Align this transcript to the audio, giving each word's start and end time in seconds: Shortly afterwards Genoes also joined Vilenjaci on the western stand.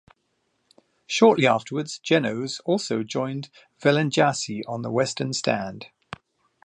Shortly 1.05 1.45
afterwards 1.45 1.99
Genoes 1.99 2.59
also 2.65 3.03
joined 3.03 3.51
Vilenjaci 3.79 4.63
on 4.67 4.81
the 4.81 4.89
western 4.89 5.31
stand. 5.31 5.91